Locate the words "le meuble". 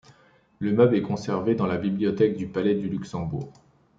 0.57-0.95